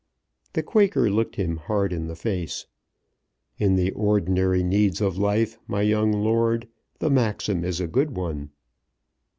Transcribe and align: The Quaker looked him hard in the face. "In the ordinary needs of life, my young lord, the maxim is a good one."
The 0.53 0.63
Quaker 0.63 1.11
looked 1.11 1.35
him 1.35 1.57
hard 1.57 1.93
in 1.93 2.07
the 2.07 2.15
face. 2.15 2.65
"In 3.59 3.75
the 3.75 3.91
ordinary 3.91 4.63
needs 4.63 4.99
of 4.99 5.15
life, 5.19 5.59
my 5.67 5.83
young 5.83 6.11
lord, 6.11 6.67
the 6.97 7.11
maxim 7.11 7.63
is 7.63 7.79
a 7.79 7.85
good 7.85 8.17
one." 8.17 8.49